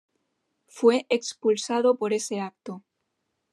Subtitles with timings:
[0.67, 2.81] Fue expulsado por ese acto.